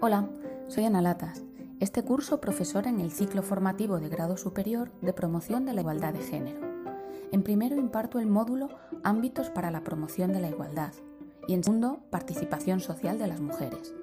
[0.00, 0.28] Hola,
[0.68, 1.42] soy Ana Latas.
[1.80, 6.12] Este curso profesora en el ciclo formativo de grado superior de promoción de la igualdad
[6.12, 6.60] de género.
[7.32, 8.68] En primero imparto el módulo
[9.02, 10.92] Ámbitos para la promoción de la igualdad
[11.48, 13.94] y en segundo Participación social de las mujeres.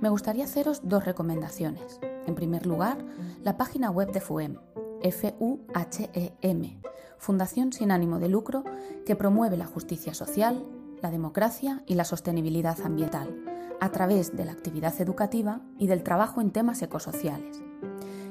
[0.00, 2.00] Me gustaría haceros dos recomendaciones.
[2.26, 2.98] En primer lugar,
[3.44, 4.56] la página web de FUEM,
[5.02, 6.80] FUHEM,
[7.18, 8.64] Fundación sin ánimo de lucro
[9.04, 10.64] que promueve la justicia social,
[11.02, 13.44] la democracia y la sostenibilidad ambiental
[13.80, 17.62] a través de la actividad educativa y del trabajo en temas ecosociales.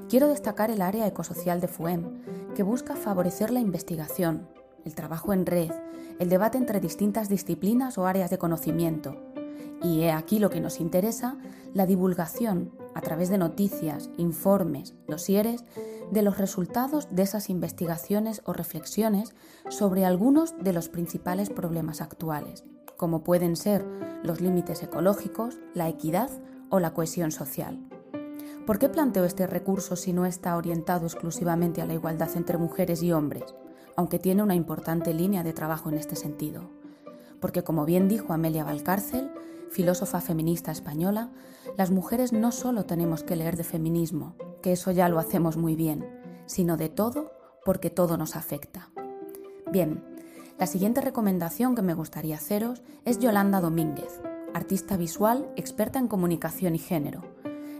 [0.09, 4.47] Quiero destacar el área ecosocial de FUEM, que busca favorecer la investigación,
[4.85, 5.71] el trabajo en red,
[6.19, 9.15] el debate entre distintas disciplinas o áreas de conocimiento.
[9.83, 11.37] Y he aquí lo que nos interesa,
[11.73, 15.63] la divulgación a través de noticias, informes, dosieres,
[16.09, 19.35] de los resultados de esas investigaciones o reflexiones
[19.69, 22.63] sobre algunos de los principales problemas actuales,
[22.97, 23.85] como pueden ser
[24.23, 26.31] los límites ecológicos, la equidad
[26.71, 27.79] o la cohesión social.
[28.65, 33.03] ¿Por qué planteo este recurso si no está orientado exclusivamente a la igualdad entre mujeres
[33.03, 33.53] y hombres,
[33.95, 36.71] aunque tiene una importante línea de trabajo en este sentido?
[37.39, 39.29] Porque como bien dijo Amelia Valcárcel,
[39.69, 41.29] filósofa feminista española,
[41.77, 45.75] las mujeres no solo tenemos que leer de feminismo, que eso ya lo hacemos muy
[45.75, 46.05] bien,
[46.47, 47.31] sino de todo
[47.63, 48.89] porque todo nos afecta.
[49.71, 50.03] Bien,
[50.57, 54.21] la siguiente recomendación que me gustaría haceros es Yolanda Domínguez,
[54.55, 57.21] artista visual experta en comunicación y género.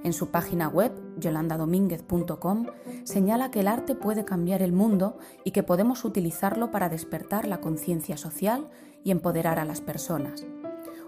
[0.03, 2.67] En su página web, yolandadomínguez.com,
[3.03, 7.61] señala que el arte puede cambiar el mundo y que podemos utilizarlo para despertar la
[7.61, 8.69] conciencia social
[9.03, 10.45] y empoderar a las personas.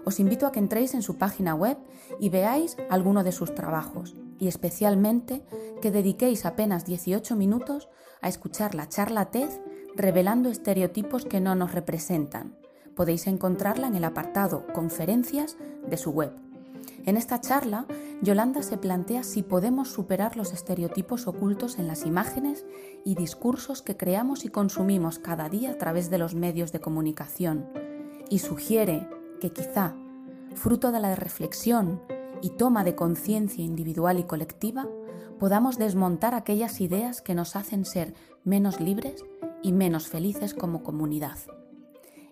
[0.04, 1.76] Os invito a que entréis en su página web
[2.18, 5.44] y veáis alguno de sus trabajos y especialmente
[5.82, 7.88] que dediquéis apenas 18 minutos
[8.22, 9.50] a escuchar la charla TED
[9.96, 12.56] revelando estereotipos que no nos representan.
[12.94, 16.32] Podéis encontrarla en el apartado Conferencias de su web.
[17.06, 17.86] En esta charla,
[18.22, 22.66] Yolanda se plantea si podemos superar los estereotipos ocultos en las imágenes
[23.04, 27.66] y discursos que creamos y consumimos cada día a través de los medios de comunicación
[28.28, 29.08] y sugiere
[29.40, 29.96] que quizá,
[30.54, 32.00] fruto de la reflexión
[32.42, 34.88] y toma de conciencia individual y colectiva,
[35.38, 39.24] podamos desmontar aquellas ideas que nos hacen ser menos libres
[39.62, 41.38] y menos felices como comunidad.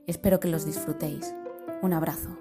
[0.06, 1.34] Espero que los disfrutéis.
[1.82, 2.38] Un abrazo.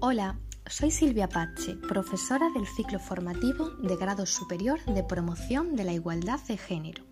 [0.00, 0.38] Hola,
[0.68, 6.40] soy Silvia Pache, profesora del ciclo formativo de grado superior de promoción de la igualdad
[6.40, 7.04] de género.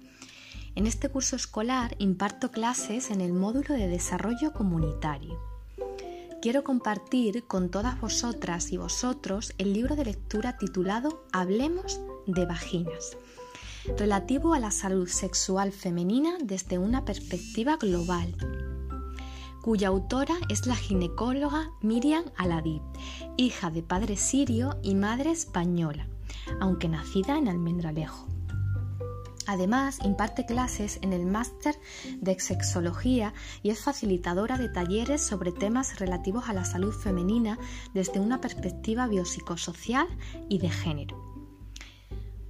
[0.74, 5.40] En este curso escolar imparto clases en el módulo de desarrollo comunitario.
[6.42, 13.16] Quiero compartir con todas vosotras y vosotros el libro de lectura titulado Hablemos de vaginas,
[13.96, 18.34] relativo a la salud sexual femenina desde una perspectiva global,
[19.66, 22.80] cuya autora es la ginecóloga Miriam Aladí,
[23.36, 26.06] hija de padre sirio y madre española,
[26.60, 28.28] aunque nacida en Almendralejo.
[29.48, 31.76] Además, imparte clases en el máster
[32.20, 33.34] de sexología
[33.64, 37.58] y es facilitadora de talleres sobre temas relativos a la salud femenina
[37.92, 40.06] desde una perspectiva biopsicosocial
[40.48, 41.25] y de género.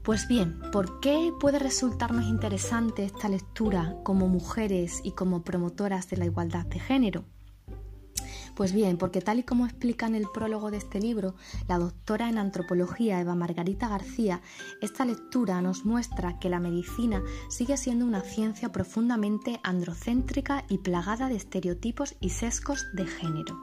[0.06, 6.16] Pues bien, ¿por qué puede resultarnos interesante esta lectura como mujeres y como promotoras de
[6.16, 7.24] la igualdad de género?
[8.54, 11.34] Pues bien, porque tal y como explica en el prólogo de este libro
[11.66, 14.42] la doctora en antropología Eva Margarita García,
[14.80, 21.28] esta lectura nos muestra que la medicina sigue siendo una ciencia profundamente androcéntrica y plagada
[21.28, 23.60] de estereotipos y sesgos de género,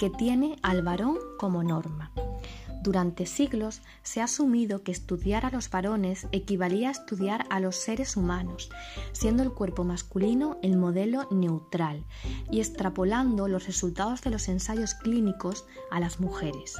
[0.00, 2.10] que tiene al varón como norma.
[2.84, 7.76] Durante siglos se ha asumido que estudiar a los varones equivalía a estudiar a los
[7.76, 8.68] seres humanos,
[9.12, 12.04] siendo el cuerpo masculino el modelo neutral
[12.50, 16.74] y extrapolando los resultados de los ensayos clínicos a las mujeres,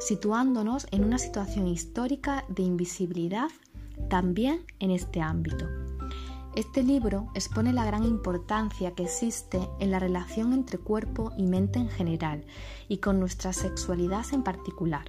[0.00, 3.50] situándonos en una situación histórica de invisibilidad
[4.08, 5.68] también en este ámbito.
[6.56, 11.78] Este libro expone la gran importancia que existe en la relación entre cuerpo y mente
[11.78, 12.46] en general
[12.88, 15.04] y con nuestra sexualidad en particular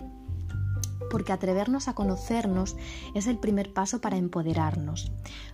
[1.14, 2.76] porque atrevernos a conocernos
[3.14, 5.12] es el primer paso para empoderarnos,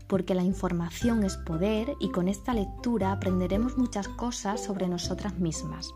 [0.08, 5.94] porque la información es poder y con esta lectura aprenderemos muchas cosas sobre nosotras mismas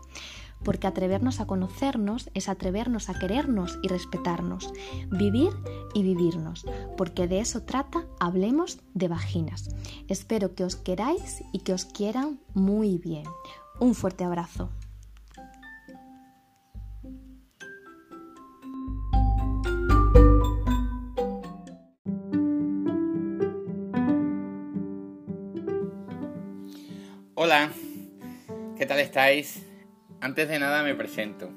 [0.62, 4.72] porque atrevernos a conocernos es atrevernos a querernos y respetarnos,
[5.10, 5.50] vivir
[5.92, 6.64] y vivirnos,
[6.96, 9.68] porque de eso trata Hablemos de Vaginas.
[10.08, 13.24] Espero que os queráis y que os quieran muy bien.
[13.78, 14.70] Un fuerte abrazo.
[29.04, 29.62] Estáis?
[30.20, 31.50] Antes de nada me presento.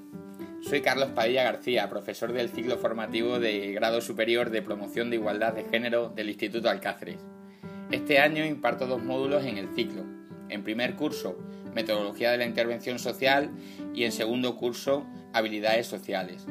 [0.62, 5.54] Soy Carlos Padilla García, profesor del ciclo formativo de grado superior de promoción de igualdad
[5.54, 7.20] de género del Instituto Alcáceres.
[7.90, 10.04] Este año imparto dos módulos en el ciclo.
[10.50, 11.38] En primer curso,
[11.74, 13.50] metodología de la intervención social
[13.94, 16.46] y en segundo curso, habilidades sociales.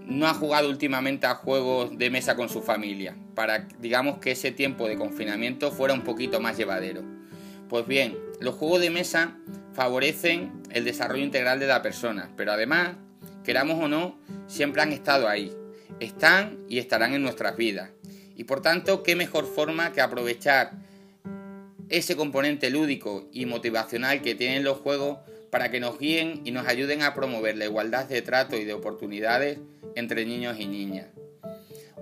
[0.06, 3.14] no ha jugado últimamente a juegos de mesa con su familia?
[3.34, 7.02] Para, digamos, que ese tiempo de confinamiento fuera un poquito más llevadero.
[7.68, 9.36] Pues bien, los juegos de mesa
[9.74, 12.96] favorecen el desarrollo integral de la persona, pero además,
[13.44, 15.52] queramos o no, siempre han estado ahí.
[15.98, 17.90] Están y estarán en nuestras vidas.
[18.37, 20.72] Y por tanto, ¿qué mejor forma que aprovechar
[21.88, 25.19] ese componente lúdico y motivacional que tienen los juegos
[25.50, 28.72] para que nos guíen y nos ayuden a promover la igualdad de trato y de
[28.72, 29.58] oportunidades
[29.96, 31.08] entre niños y niñas?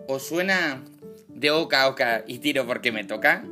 [0.06, 0.84] ¿Os suena
[1.28, 3.44] de oca a oca y tiro porque me toca?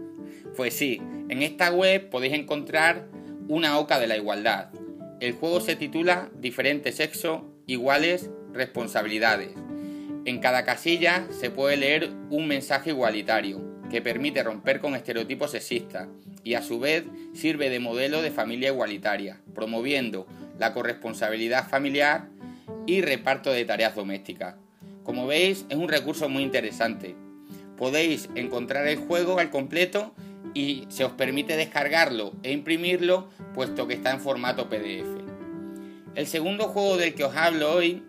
[0.56, 3.08] Pues sí, en esta web podéis encontrar
[3.48, 4.70] una oca de la igualdad.
[5.20, 9.50] El juego se titula Diferente sexo, iguales responsabilidades.
[10.26, 16.08] En cada casilla se puede leer un mensaje igualitario que permite romper con estereotipos sexistas
[16.42, 20.26] y a su vez sirve de modelo de familia igualitaria, promoviendo
[20.58, 22.28] la corresponsabilidad familiar
[22.86, 24.56] y reparto de tareas domésticas.
[25.04, 27.14] Como veis, es un recurso muy interesante.
[27.76, 30.12] Podéis encontrar el juego al completo
[30.54, 35.20] y se os permite descargarlo e imprimirlo puesto que está en formato PDF.
[36.16, 38.02] El segundo juego del que os hablo hoy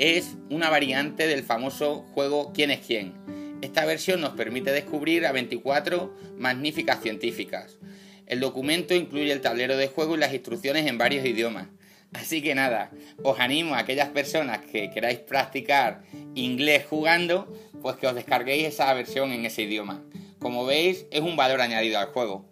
[0.00, 3.12] es una variante del famoso juego ¿Quién es quién?
[3.60, 7.76] Esta versión nos permite descubrir a 24 magníficas científicas.
[8.24, 11.66] El documento incluye el tablero de juego y las instrucciones en varios idiomas.
[12.14, 12.90] Así que nada,
[13.22, 16.02] os animo a aquellas personas que queráis practicar
[16.34, 20.02] inglés jugando, pues que os descarguéis esa versión en ese idioma.
[20.38, 22.50] Como veis, es un valor añadido al juego.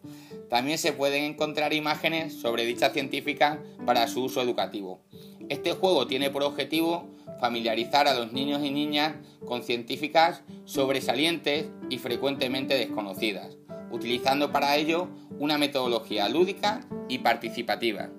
[0.48, 5.00] También se pueden encontrar imágenes sobre dicha científica para su uso educativo.
[5.48, 7.08] Este juego tiene por objetivo
[7.40, 9.14] familiarizar a los niños y niñas
[9.46, 13.56] con científicas sobresalientes y frecuentemente desconocidas,
[13.90, 15.08] utilizando para ello
[15.38, 18.10] una metodología lúdica y participativa.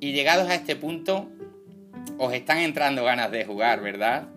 [0.00, 1.28] Y llegados a este punto,
[2.18, 4.28] os están entrando ganas de jugar, ¿verdad?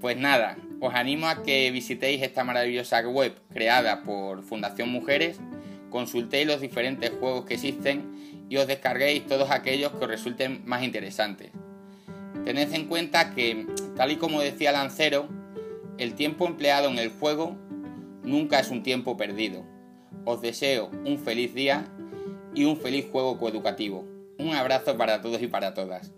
[0.00, 5.40] Pues nada, os animo a que visitéis esta maravillosa web creada por Fundación Mujeres,
[5.96, 10.82] consultéis los diferentes juegos que existen y os descarguéis todos aquellos que os resulten más
[10.82, 11.52] interesantes.
[12.44, 15.26] Tened en cuenta que, tal y como decía Lancero,
[15.96, 17.56] el tiempo empleado en el juego
[18.22, 19.64] nunca es un tiempo perdido.
[20.26, 21.88] Os deseo un feliz día
[22.54, 24.04] y un feliz juego coeducativo.
[24.38, 26.12] Un abrazo para todos y para todas.